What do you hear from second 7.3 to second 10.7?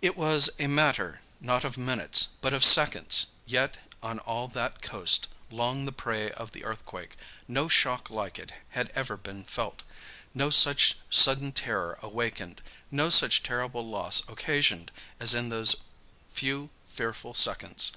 no shock like it had ever been felt, no